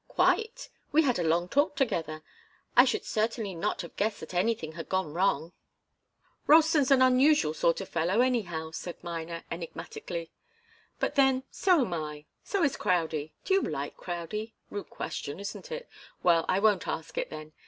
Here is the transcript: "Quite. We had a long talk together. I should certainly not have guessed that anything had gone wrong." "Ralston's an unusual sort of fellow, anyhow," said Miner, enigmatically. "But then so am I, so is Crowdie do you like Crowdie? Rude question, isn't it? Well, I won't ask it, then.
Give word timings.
"Quite. 0.07 0.71
We 0.91 1.03
had 1.03 1.19
a 1.19 1.23
long 1.23 1.47
talk 1.47 1.75
together. 1.75 2.23
I 2.75 2.85
should 2.85 3.05
certainly 3.05 3.53
not 3.53 3.83
have 3.83 3.95
guessed 3.97 4.19
that 4.21 4.33
anything 4.33 4.71
had 4.71 4.89
gone 4.89 5.13
wrong." 5.13 5.53
"Ralston's 6.47 6.89
an 6.89 7.03
unusual 7.03 7.53
sort 7.53 7.81
of 7.81 7.89
fellow, 7.89 8.21
anyhow," 8.21 8.71
said 8.71 8.97
Miner, 9.03 9.43
enigmatically. 9.51 10.31
"But 10.97 11.13
then 11.13 11.43
so 11.51 11.81
am 11.81 11.93
I, 11.93 12.25
so 12.43 12.63
is 12.63 12.77
Crowdie 12.77 13.35
do 13.45 13.53
you 13.53 13.61
like 13.61 13.95
Crowdie? 13.95 14.55
Rude 14.71 14.89
question, 14.89 15.39
isn't 15.39 15.71
it? 15.71 15.87
Well, 16.23 16.45
I 16.49 16.57
won't 16.57 16.87
ask 16.87 17.15
it, 17.19 17.29
then. 17.29 17.53